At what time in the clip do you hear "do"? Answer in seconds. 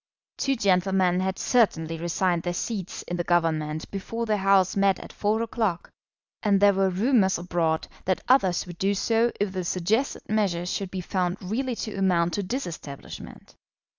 8.79-8.95